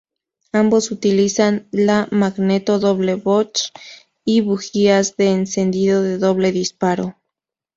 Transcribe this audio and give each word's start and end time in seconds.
Ambos 0.51 0.89
utilizan 0.89 1.59
la 1.71 1.97
magneto 2.21 2.79
doble 2.79 3.13
Bosch 3.13 3.71
y 4.25 4.41
bujías 4.41 5.15
de 5.15 5.27
encendido 5.29 6.01
de 6.01 6.17
doble 6.17 6.51
disparo. 6.51 7.15